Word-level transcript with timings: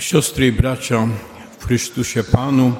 Siostry 0.00 0.46
i 0.46 0.52
bracia 0.52 1.08
w 1.58 1.66
Chrystusie 1.66 2.24
Panu, 2.24 2.72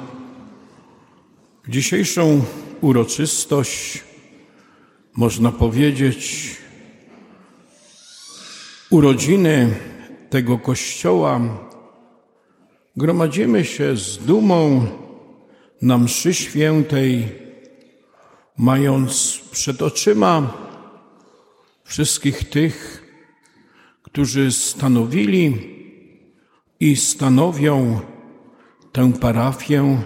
dzisiejszą 1.67 2.43
uroczystość 2.81 4.03
można 5.15 5.51
powiedzieć 5.51 6.49
urodziny 8.89 9.75
tego 10.29 10.57
Kościoła 10.57 11.41
gromadzimy 12.95 13.65
się 13.65 13.97
z 13.97 14.17
dumą 14.17 14.87
na 15.81 15.97
mszy 15.97 16.33
świętej, 16.33 17.27
mając 18.57 19.41
przed 19.51 19.81
oczyma 19.81 20.53
wszystkich 21.83 22.49
tych, 22.49 23.03
którzy 24.03 24.51
stanowili 24.51 25.80
i 26.81 26.95
stanowią 26.95 27.99
tę 28.91 29.13
parafię, 29.13 30.03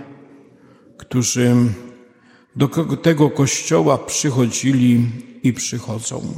którzy 0.97 1.55
do 2.55 2.67
tego 2.97 3.29
kościoła 3.29 3.97
przychodzili 3.97 5.09
i 5.43 5.53
przychodzą. 5.53 6.33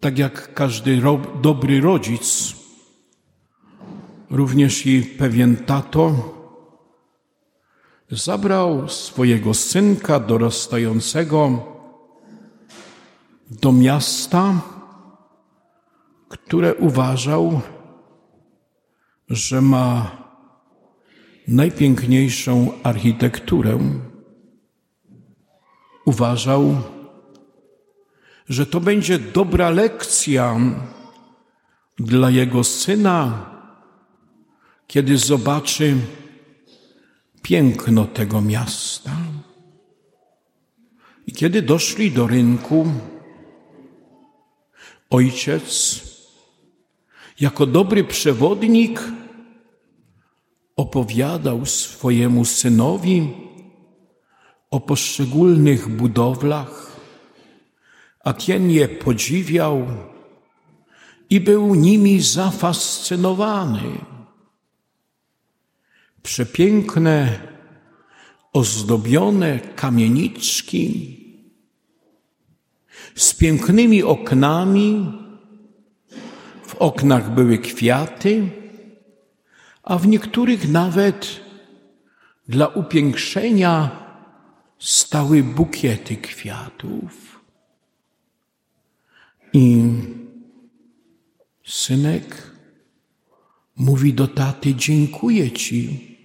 Tak 0.00 0.18
jak 0.18 0.54
każdy 0.54 1.02
dobry 1.42 1.80
rodzic, 1.80 2.54
również 4.30 4.86
i 4.86 5.02
pewien 5.02 5.56
tato 5.56 6.34
zabrał 8.10 8.88
swojego 8.88 9.54
synka 9.54 10.20
dorastającego 10.20 11.62
do 13.50 13.72
miasta, 13.72 14.60
które 16.28 16.74
uważał, 16.74 17.60
że 19.28 19.60
ma 19.60 20.10
najpiękniejszą 21.48 22.72
architekturę. 22.82 23.78
Uważał, 26.04 26.76
że 28.48 28.66
to 28.66 28.80
będzie 28.80 29.18
dobra 29.18 29.70
lekcja 29.70 30.56
dla 31.98 32.30
jego 32.30 32.64
syna, 32.64 33.50
kiedy 34.86 35.18
zobaczy 35.18 35.96
piękno 37.42 38.04
tego 38.04 38.40
miasta. 38.40 39.10
I 41.26 41.32
kiedy 41.32 41.62
doszli 41.62 42.10
do 42.10 42.26
rynku, 42.26 42.86
ojciec 45.10 46.00
jako 47.40 47.66
dobry 47.66 48.04
przewodnik 48.04 49.02
opowiadał 50.76 51.66
swojemu 51.66 52.44
synowi 52.44 53.30
o 54.70 54.80
poszczególnych 54.80 55.88
budowlach, 55.88 56.96
a 58.24 58.32
ten 58.32 58.70
je 58.70 58.88
podziwiał 58.88 59.86
i 61.30 61.40
był 61.40 61.74
nimi 61.74 62.20
zafascynowany. 62.20 63.98
Przepiękne, 66.22 67.40
ozdobione 68.52 69.60
kamieniczki 69.60 71.18
z 73.14 73.34
pięknymi 73.34 74.02
oknami, 74.02 75.12
oknach 76.78 77.34
były 77.34 77.58
kwiaty, 77.58 78.50
a 79.82 79.98
w 79.98 80.06
niektórych 80.06 80.68
nawet 80.68 81.40
dla 82.48 82.66
upiększenia 82.66 83.90
stały 84.78 85.42
bukiety 85.42 86.16
kwiatów. 86.16 87.40
I 89.52 89.92
synek 91.66 92.52
mówi 93.76 94.14
do 94.14 94.28
taty: 94.28 94.74
Dziękuję 94.74 95.52
ci, 95.52 96.16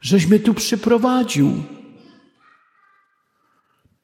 żeś 0.00 0.26
mnie 0.26 0.38
tu 0.38 0.54
przyprowadził. 0.54 1.62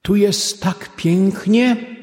Tu 0.02 0.16
jest 0.16 0.62
tak 0.62 0.96
pięknie, 0.96 1.95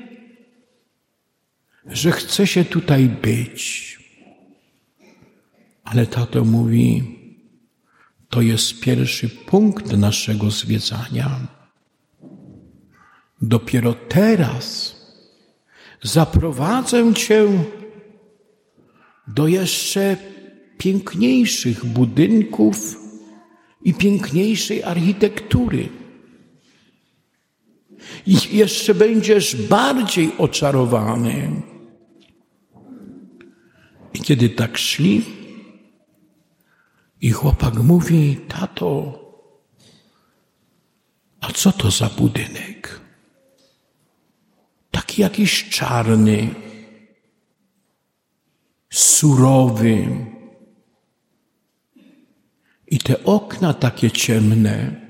że 1.86 2.12
chce 2.12 2.48
się 2.48 2.66
tutaj 2.66 3.10
być. 3.10 3.94
Ale 5.84 6.08
tato 6.08 6.46
mówi, 6.46 7.04
to 8.30 8.42
jest 8.42 8.80
pierwszy 8.80 9.30
punkt 9.30 9.98
naszego 9.98 10.52
zwiedzania. 10.52 11.40
Dopiero 13.42 13.94
teraz 13.94 14.96
zaprowadzę 16.02 17.14
cię 17.14 17.48
do 19.28 19.48
jeszcze 19.48 20.18
piękniejszych 20.78 21.86
budynków 21.86 23.00
i 23.84 23.94
piękniejszej 23.94 24.84
architektury. 24.84 25.90
I 28.26 28.58
jeszcze 28.58 28.96
będziesz 28.96 29.56
bardziej 29.56 30.32
oczarowany. 30.38 31.62
I 34.14 34.20
kiedy 34.20 34.50
tak 34.50 34.78
szli, 34.78 35.26
i 37.22 37.32
chłopak 37.32 37.76
mówi, 37.76 38.38
tato, 38.48 39.20
a 41.42 41.52
co 41.52 41.72
to 41.72 41.92
za 41.92 42.10
budynek? 42.10 43.00
Taki 44.92 45.22
jakiś 45.22 45.70
czarny, 45.70 46.56
surowy. 48.90 50.08
I 52.88 52.98
te 52.98 53.24
okna 53.24 53.74
takie 53.74 54.12
ciemne. 54.12 55.02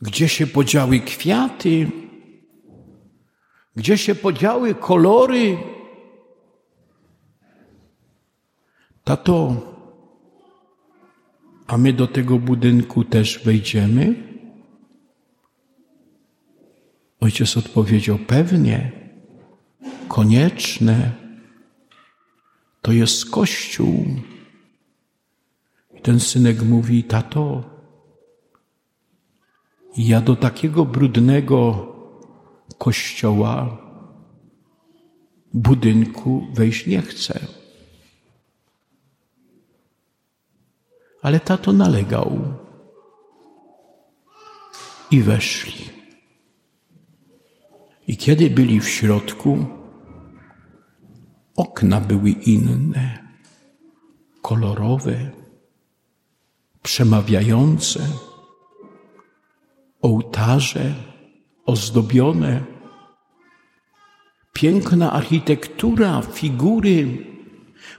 Gdzie 0.00 0.28
się 0.28 0.46
podziały 0.46 1.00
kwiaty? 1.00 1.90
Gdzie 3.76 3.98
się 3.98 4.14
podziały 4.14 4.74
kolory? 4.74 5.58
Tato, 9.04 9.56
a 11.66 11.76
my 11.76 11.92
do 11.92 12.06
tego 12.06 12.38
budynku 12.38 13.04
też 13.04 13.44
wejdziemy? 13.44 14.14
Ojciec 17.20 17.56
odpowiedział: 17.56 18.18
Pewnie, 18.18 18.92
konieczne. 20.08 21.12
To 22.82 22.92
jest 22.92 23.30
kościół. 23.30 24.04
I 25.94 26.00
ten 26.00 26.20
synek 26.20 26.62
mówi: 26.62 27.04
Tato, 27.04 27.64
ja 29.96 30.20
do 30.20 30.36
takiego 30.36 30.84
brudnego 30.84 31.86
kościoła, 32.78 33.78
budynku 35.54 36.46
wejść 36.54 36.86
nie 36.86 37.02
chcę. 37.02 37.61
Ale 41.22 41.40
tato 41.40 41.72
nalegał. 41.72 42.38
I 45.10 45.22
weszli. 45.22 45.84
I 48.08 48.16
kiedy 48.16 48.50
byli 48.50 48.80
w 48.80 48.88
środku, 48.88 49.66
okna 51.56 52.00
były 52.00 52.30
inne, 52.30 53.28
kolorowe, 54.42 55.30
przemawiające, 56.82 58.00
ołtarze 60.02 60.94
ozdobione, 61.66 62.64
piękna 64.52 65.12
architektura, 65.12 66.22
figury, 66.22 67.26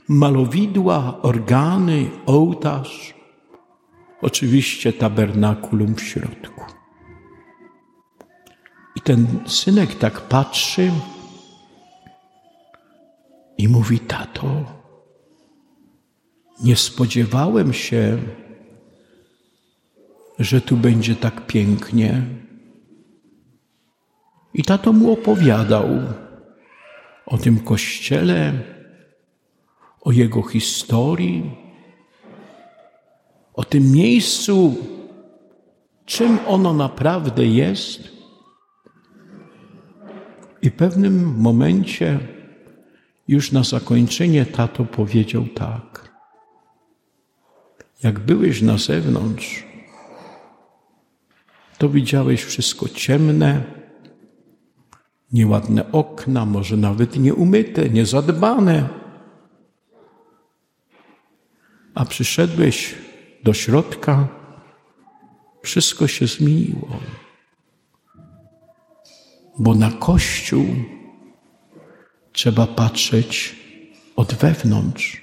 malowidła, 0.08 1.22
organy, 1.22 2.10
ołtarz 2.26 3.14
oczywiście 4.24 4.94
tabernakulum 4.94 5.96
w 5.96 6.02
środku. 6.02 6.62
I 8.96 9.02
ten 9.02 9.28
synek 9.46 9.96
tak 9.96 10.22
patrzy 10.22 10.92
i 13.58 13.68
mówi: 13.68 14.00
Tato, 14.00 14.66
nie 16.64 16.76
spodziewałem 16.76 17.74
się, 17.74 18.18
że 20.40 20.62
tu 20.62 20.78
będzie 20.78 21.16
tak 21.16 21.48
pięknie. 21.48 22.24
I 24.54 24.64
tato 24.64 24.94
mu 24.94 25.14
opowiadał 25.14 25.88
o 27.26 27.38
tym 27.38 27.60
kościele, 27.60 28.54
o 30.02 30.12
Jego 30.12 30.44
historii, 30.44 31.63
o 33.54 33.64
tym 33.64 33.92
miejscu, 33.92 34.76
czym 36.06 36.40
ono 36.48 36.74
naprawdę 36.74 37.46
jest. 37.46 38.14
I 40.62 40.70
w 40.70 40.74
pewnym 40.74 41.36
momencie, 41.38 42.20
już 43.28 43.52
na 43.52 43.64
zakończenie, 43.64 44.46
tato 44.46 44.86
powiedział 44.86 45.46
tak. 45.56 46.14
Jak 48.04 48.20
byłeś 48.20 48.62
na 48.62 48.78
zewnątrz, 48.78 49.64
to 51.78 51.90
widziałeś 51.90 52.44
wszystko 52.44 52.90
ciemne, 52.90 53.64
nieładne 55.32 55.92
okna, 55.92 56.46
może 56.46 56.78
nawet 56.78 57.20
nieumyte, 57.20 57.90
niezadbane. 57.90 58.90
A 61.96 62.06
przyszedłeś 62.06 62.96
do 63.44 63.54
środka, 63.54 64.28
wszystko 65.64 66.08
się 66.08 66.28
zmieniło. 66.28 67.00
Bo 69.60 69.76
na 69.76 69.92
Kościół 69.92 70.66
trzeba 72.32 72.68
patrzeć 72.68 73.56
od 74.16 74.34
wewnątrz. 74.34 75.22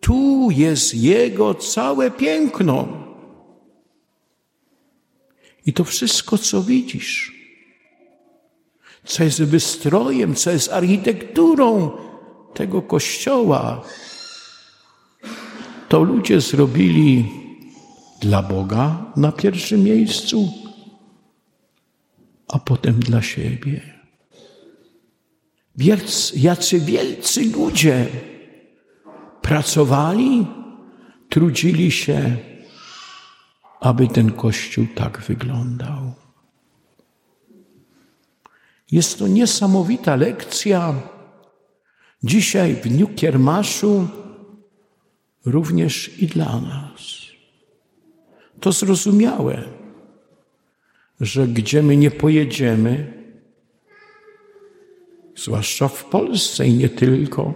Tu 0.00 0.48
jest 0.50 0.94
Jego 0.94 1.54
całe 1.54 2.10
piękno. 2.10 2.88
I 5.66 5.72
to 5.72 5.84
wszystko, 5.84 6.38
co 6.38 6.62
widzisz, 6.62 7.32
co 9.04 9.24
jest 9.24 9.42
wystrojem, 9.42 10.34
co 10.34 10.50
jest 10.50 10.72
architekturą 10.72 11.90
tego 12.54 12.82
kościoła, 12.82 13.82
to 15.92 16.02
ludzie 16.02 16.40
zrobili 16.40 17.30
dla 18.20 18.42
Boga 18.42 19.12
na 19.16 19.32
pierwszym 19.32 19.82
miejscu, 19.82 20.48
a 22.48 22.58
potem 22.58 23.00
dla 23.00 23.22
siebie. 23.22 23.80
Wielc, 25.76 26.32
jacy 26.36 26.80
wielcy 26.80 27.44
ludzie 27.44 28.06
pracowali, 29.42 30.46
trudzili 31.28 31.90
się, 31.90 32.36
aby 33.80 34.08
ten 34.08 34.32
kościół 34.32 34.86
tak 34.94 35.20
wyglądał. 35.20 36.12
Jest 38.90 39.18
to 39.18 39.28
niesamowita 39.28 40.16
lekcja. 40.16 40.94
Dzisiaj 42.22 42.74
w 42.74 42.88
dniu 42.88 43.08
Kiermaszu 43.08 44.21
również 45.44 46.18
i 46.18 46.26
dla 46.26 46.60
nas. 46.60 47.22
To 48.60 48.72
zrozumiałe, 48.72 49.64
że 51.20 51.48
gdzie 51.48 51.82
my 51.82 51.96
nie 51.96 52.10
pojedziemy, 52.10 53.22
zwłaszcza 55.36 55.88
w 55.88 56.04
Polsce 56.04 56.66
i 56.66 56.74
nie 56.74 56.88
tylko, 56.88 57.54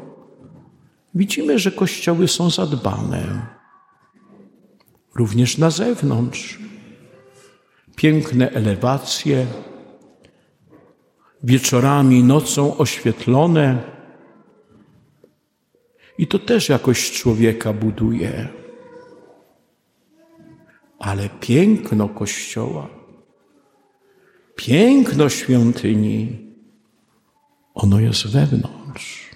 widzimy, 1.15 1.59
że 1.59 1.73
kościoły 1.73 2.29
są 2.29 2.51
zadbane, 2.51 3.47
również 5.15 5.59
na 5.59 5.71
zewnątrz. 5.71 6.59
Piękne 7.97 8.51
elewacje, 8.51 9.47
wieczorami, 11.43 12.25
nocą 12.25 12.77
oświetlone 12.77 13.96
i 16.19 16.27
to 16.27 16.39
też 16.39 16.69
jakoś 16.69 17.11
człowieka 17.11 17.73
buduje. 17.73 18.49
Ale 20.99 21.29
piękno 21.41 22.09
Kościoła, 22.09 22.89
piękno 24.57 25.29
świątyni, 25.29 26.47
ono 27.75 28.01
jest 28.01 28.27
wewnątrz. 28.27 29.31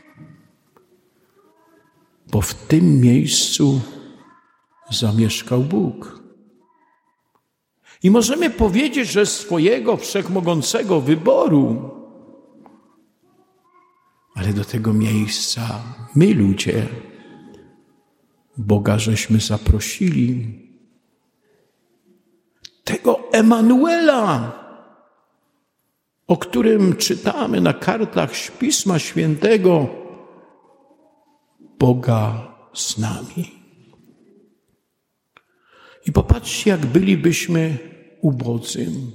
Bo 2.31 2.41
w 2.41 2.55
tym 2.55 3.01
miejscu 3.01 3.81
zamieszkał 4.91 5.61
Bóg. 5.61 6.21
I 8.03 8.11
możemy 8.11 8.51
powiedzieć, 8.51 9.09
że 9.09 9.27
swojego 9.27 9.97
wszechmogącego 9.97 11.01
wyboru 11.01 11.91
do 14.53 14.65
tego 14.65 14.93
miejsca 14.93 15.83
my 16.15 16.35
ludzie 16.35 16.87
Boga 18.61 18.99
żeśmy 18.99 19.41
zaprosili. 19.41 20.61
Tego 22.85 23.33
Emanuela, 23.33 24.53
o 26.27 26.37
którym 26.37 26.97
czytamy 26.97 27.61
na 27.61 27.73
kartach 27.73 28.31
Pisma 28.59 28.99
Świętego, 28.99 29.89
Boga 31.79 32.55
z 32.75 32.99
nami. 32.99 33.61
I 36.07 36.13
popatrzcie, 36.13 36.71
jak 36.71 36.87
bylibyśmy 36.87 37.79
ubodzym. 38.21 39.13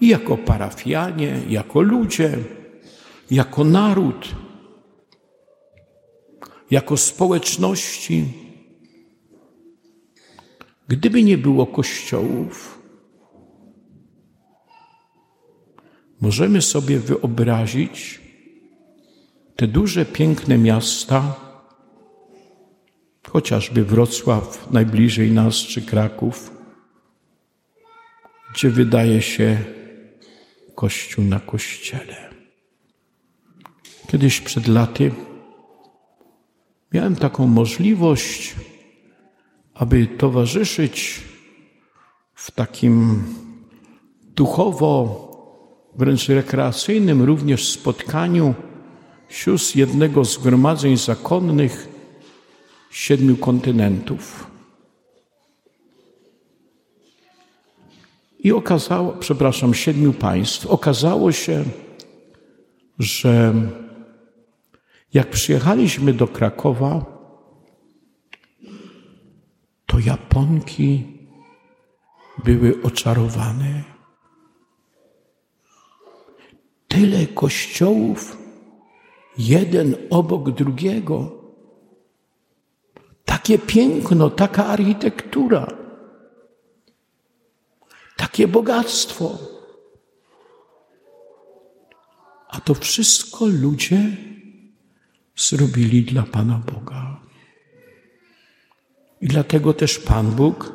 I 0.00 0.08
jako 0.08 0.36
parafianie, 0.36 1.40
jako 1.48 1.80
ludzie, 1.80 2.38
jako 3.30 3.64
naród, 3.64 4.34
jako 6.70 6.96
społeczności. 6.96 8.24
Gdyby 10.88 11.22
nie 11.22 11.38
było 11.38 11.66
kościołów, 11.66 12.78
możemy 16.20 16.62
sobie 16.62 16.98
wyobrazić 16.98 18.20
te 19.56 19.66
duże, 19.66 20.04
piękne 20.04 20.58
miasta, 20.58 21.34
chociażby 23.28 23.84
Wrocław 23.84 24.72
najbliżej 24.72 25.32
nas, 25.32 25.54
czy 25.54 25.82
Kraków, 25.82 26.50
gdzie 28.54 28.70
wydaje 28.70 29.22
się 29.22 29.58
Kościół 30.74 31.24
na 31.24 31.40
kościele. 31.40 32.37
Kiedyś 34.08 34.40
przed 34.40 34.68
laty 34.68 35.10
miałem 36.92 37.16
taką 37.16 37.46
możliwość, 37.46 38.56
aby 39.74 40.06
towarzyszyć 40.06 41.20
w 42.34 42.50
takim 42.50 43.24
duchowo, 44.22 45.28
wręcz 45.94 46.28
rekreacyjnym 46.28 47.22
również 47.22 47.72
spotkaniu 47.72 48.54
sióstr 49.28 49.76
jednego 49.76 50.24
z 50.24 50.32
zgromadzeń 50.32 50.96
zakonnych 50.96 51.88
siedmiu 52.90 53.36
kontynentów. 53.36 54.46
I 58.38 58.52
okazało, 58.52 59.12
przepraszam, 59.12 59.74
siedmiu 59.74 60.12
państw. 60.12 60.66
Okazało 60.66 61.32
się, 61.32 61.64
że 62.98 63.54
jak 65.14 65.30
przyjechaliśmy 65.30 66.12
do 66.12 66.28
Krakowa, 66.28 67.18
to 69.86 69.98
Japonki 69.98 71.18
były 72.44 72.82
oczarowane. 72.82 73.84
Tyle 76.88 77.26
kościołów, 77.26 78.36
jeden 79.38 79.96
obok 80.10 80.50
drugiego. 80.50 81.38
Takie 83.24 83.58
piękno, 83.58 84.30
taka 84.30 84.66
architektura, 84.66 85.66
takie 88.16 88.48
bogactwo. 88.48 89.38
A 92.48 92.60
to 92.60 92.74
wszystko 92.74 93.46
ludzie 93.46 94.16
zrobili 95.38 96.02
dla 96.02 96.22
Pana 96.22 96.58
Boga. 96.58 97.20
I 99.20 99.28
dlatego 99.28 99.72
też 99.72 99.98
Pan 99.98 100.30
Bóg, 100.30 100.72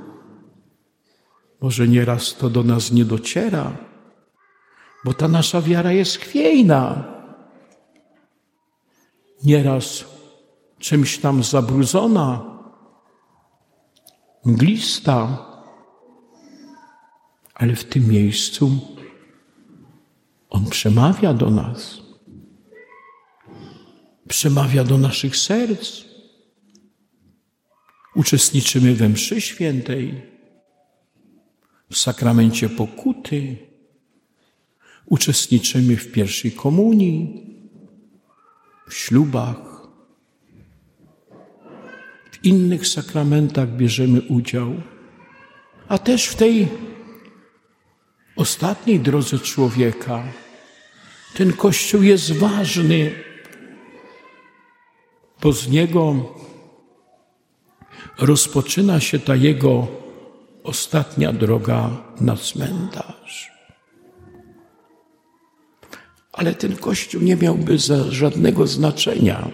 może 1.62 1.88
nieraz 1.88 2.36
to 2.36 2.50
do 2.50 2.64
nas 2.64 2.92
nie 2.92 3.06
dociera, 3.06 3.78
bo 5.06 5.14
ta 5.14 5.28
nasza 5.28 5.62
wiara 5.62 5.92
jest 5.92 6.18
chwiejna. 6.18 7.14
Nieraz 9.44 10.06
czymś 10.80 11.18
tam 11.18 11.44
zabrudzona, 11.44 12.42
mglista, 14.46 15.46
ale 17.54 17.76
w 17.76 17.86
tym 17.86 18.08
miejscu 18.08 18.80
On 20.50 20.66
przemawia 20.66 21.34
do 21.34 21.50
nas. 21.50 22.03
Przemawia 24.34 24.84
do 24.84 24.98
naszych 24.98 25.38
serc. 25.38 26.02
Uczestniczymy 28.16 28.96
we 28.96 29.10
mszy 29.10 29.42
świętej, 29.42 30.22
w 31.92 31.98
sakramencie 31.98 32.70
pokuty, 32.70 33.58
uczestniczymy 35.06 35.98
w 35.98 36.12
pierwszej 36.12 36.52
komunii, 36.52 37.20
w 38.90 38.94
ślubach, 38.94 39.88
w 42.32 42.46
innych 42.46 42.88
sakramentach 42.88 43.70
bierzemy 43.70 44.22
udział, 44.22 44.82
a 45.88 45.98
też 45.98 46.28
w 46.28 46.36
tej 46.36 46.68
ostatniej 48.36 49.00
drodze 49.00 49.40
człowieka. 49.40 50.24
Ten 51.34 51.54
Kościół 51.54 52.04
jest 52.04 52.32
ważny, 52.32 53.33
bo 55.44 55.54
z 55.54 55.68
niego 55.68 56.16
rozpoczyna 58.20 59.00
się 59.00 59.20
ta 59.20 59.36
jego 59.36 59.88
ostatnia 60.64 61.34
droga 61.34 61.90
na 62.22 62.36
cmentarz. 62.36 63.52
Ale 66.32 66.56
ten 66.56 66.76
kościół 66.76 67.22
nie 67.22 67.36
miałby 67.36 67.78
żadnego 68.10 68.68
znaczenia. 68.68 69.50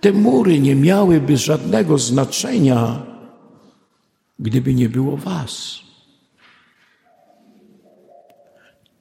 Te 0.00 0.12
mury 0.12 0.60
nie 0.60 0.76
miałyby 0.76 1.36
żadnego 1.36 1.98
znaczenia, 1.98 3.06
gdyby 4.38 4.74
nie 4.74 4.88
było 4.88 5.16
Was. 5.16 5.78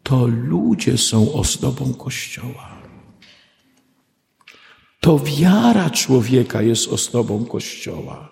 To 0.03 0.27
ludzie 0.27 0.98
są 0.98 1.33
ozdobą 1.33 1.93
Kościoła. 1.93 2.82
To 5.03 5.19
wiara 5.19 5.89
człowieka 5.89 6.62
jest 6.62 6.88
ozdobą 6.88 7.45
Kościoła. 7.45 8.29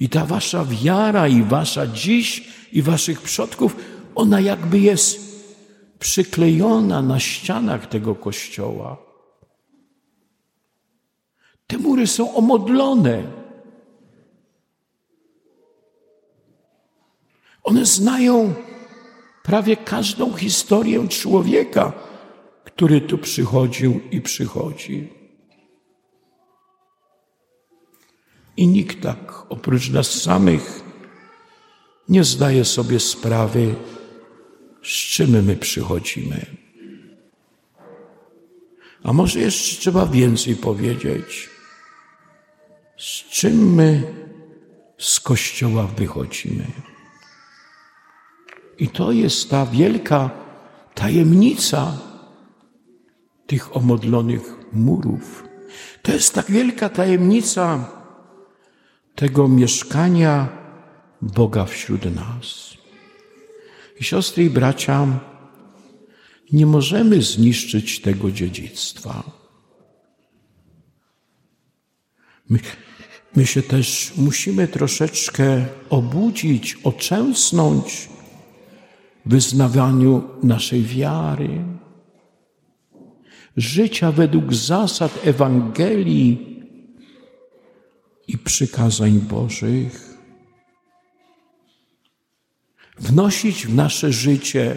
I 0.00 0.08
ta 0.08 0.26
wasza 0.26 0.64
wiara 0.64 1.28
i 1.28 1.42
wasza 1.42 1.86
dziś 1.86 2.48
i 2.72 2.82
waszych 2.82 3.22
przodków, 3.22 3.76
ona 4.14 4.40
jakby 4.40 4.78
jest 4.78 5.20
przyklejona 5.98 7.02
na 7.02 7.20
ścianach 7.20 7.86
tego 7.86 8.14
kościoła. 8.14 8.96
Te 11.66 11.78
mury 11.78 12.06
są 12.06 12.34
omodlone. 12.34 13.22
One 17.62 17.86
znają 17.86 18.54
prawie 19.42 19.76
każdą 19.76 20.32
historię 20.32 21.08
człowieka, 21.08 22.09
który 22.74 23.00
tu 23.00 23.18
przychodził 23.18 24.00
i 24.10 24.20
przychodzi. 24.20 25.08
I 28.56 28.66
nikt 28.66 29.02
tak 29.02 29.46
oprócz 29.48 29.90
nas 29.90 30.22
samych 30.22 30.80
nie 32.08 32.24
zdaje 32.24 32.64
sobie 32.64 33.00
sprawy, 33.00 33.74
z 34.82 34.86
czym 34.86 35.44
my 35.44 35.56
przychodzimy. 35.56 36.46
A 39.02 39.12
może 39.12 39.40
jeszcze 39.40 39.80
trzeba 39.80 40.06
więcej 40.06 40.56
powiedzieć. 40.56 41.50
Z 42.98 43.28
czym 43.30 43.74
my 43.74 44.14
z 44.98 45.20
kościoła 45.20 45.86
wychodzimy? 45.86 46.66
I 48.78 48.88
to 48.88 49.12
jest 49.12 49.50
ta 49.50 49.66
wielka 49.66 50.30
tajemnica 50.94 52.09
tych 53.50 53.76
omodlonych 53.76 54.42
murów. 54.72 55.44
To 56.02 56.12
jest 56.12 56.34
tak 56.34 56.50
wielka 56.50 56.88
tajemnica 56.88 57.90
tego 59.14 59.48
mieszkania 59.48 60.48
Boga 61.22 61.64
wśród 61.64 62.14
nas. 62.14 62.74
I 64.00 64.04
siostry 64.04 64.44
i 64.44 64.50
bracia, 64.50 65.06
nie 66.52 66.66
możemy 66.66 67.22
zniszczyć 67.22 68.00
tego 68.00 68.30
dziedzictwa. 68.30 69.22
My, 72.48 72.58
my 73.36 73.46
się 73.46 73.62
też 73.62 74.12
musimy 74.16 74.68
troszeczkę 74.68 75.66
obudzić, 75.90 76.76
oczęsnąć 76.84 78.08
wyznawaniu 79.26 80.22
naszej 80.42 80.82
wiary, 80.82 81.79
życia 83.60 84.12
według 84.12 84.54
zasad 84.54 85.26
Ewangelii 85.26 86.60
i 88.28 88.38
przykazań 88.38 89.12
Bożych. 89.12 90.14
Wnosić 92.98 93.66
w 93.66 93.74
nasze 93.74 94.12
życie 94.12 94.76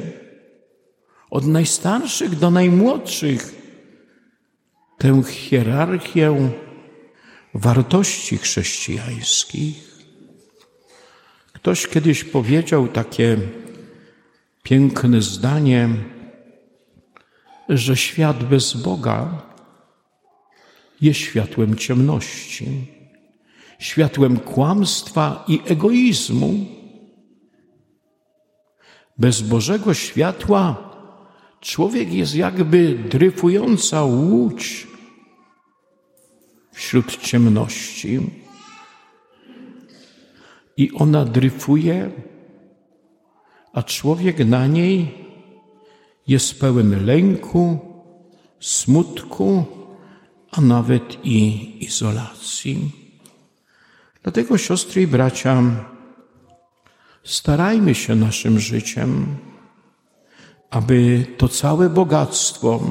od 1.29 1.45
najstarszych 1.47 2.39
do 2.39 2.51
najmłodszych 2.51 3.55
tę 4.97 5.23
hierarchię 5.23 6.51
wartości 7.53 8.37
chrześcijańskich. 8.37 9.93
Ktoś 11.53 11.87
kiedyś 11.87 12.23
powiedział 12.23 12.87
takie 12.87 13.37
piękne 14.63 15.21
zdanie, 15.21 15.89
że 17.69 17.97
świat 17.97 18.43
bez 18.43 18.73
Boga 18.73 19.41
jest 21.01 21.19
światłem 21.19 21.75
ciemności 21.75 22.93
światłem 23.83 24.39
kłamstwa 24.39 25.45
i 25.47 25.59
egoizmu. 25.65 26.53
Bez 29.17 29.41
Bożego 29.41 29.93
światła 29.93 30.93
człowiek 31.59 32.13
jest 32.13 32.35
jakby 32.35 32.95
dryfująca 33.09 34.03
łódź 34.03 34.87
wśród 36.71 37.17
ciemności. 37.17 38.19
I 40.77 40.91
ona 40.91 41.25
dryfuje, 41.25 42.11
a 43.73 43.83
człowiek 43.83 44.39
na 44.45 44.67
niej 44.67 45.22
jest 46.27 46.59
pełen 46.59 47.05
lęku, 47.05 47.79
smutku, 48.59 49.65
a 50.51 50.61
nawet 50.61 51.25
i 51.25 51.77
izolacji. 51.83 52.91
Dlatego, 54.23 54.57
siostry 54.57 55.01
i 55.01 55.07
bracia, 55.07 55.61
starajmy 57.23 57.95
się 57.95 58.15
naszym 58.15 58.59
życiem, 58.59 59.37
aby 60.69 61.25
to 61.37 61.47
całe 61.47 61.89
bogactwo, 61.89 62.81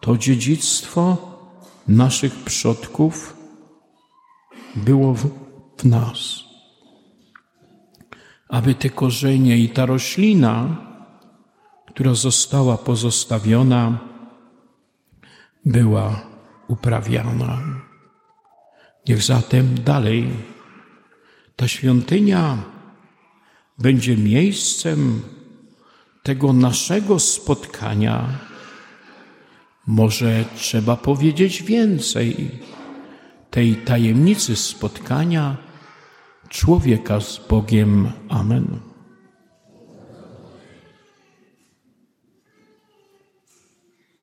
to 0.00 0.16
dziedzictwo 0.16 1.16
naszych 1.88 2.34
przodków 2.34 3.36
było 4.76 5.14
w, 5.14 5.30
nas. 5.84 6.18
Aby 8.48 8.74
te 8.74 8.90
korzenie 8.90 9.58
i 9.58 9.68
ta 9.68 9.86
roślina, 9.86 10.76
która 12.00 12.14
została 12.14 12.78
pozostawiona, 12.78 13.98
była 15.64 16.20
uprawiana. 16.68 17.58
Niech 19.08 19.22
zatem 19.22 19.74
dalej 19.84 20.30
ta 21.56 21.68
świątynia 21.68 22.58
będzie 23.78 24.16
miejscem 24.16 25.22
tego 26.22 26.52
naszego 26.52 27.18
spotkania. 27.18 28.38
Może 29.86 30.44
trzeba 30.56 30.96
powiedzieć 30.96 31.62
więcej 31.62 32.50
tej 33.50 33.76
tajemnicy 33.76 34.56
spotkania 34.56 35.56
człowieka 36.48 37.20
z 37.20 37.48
Bogiem. 37.48 38.12
Amen. 38.28 38.89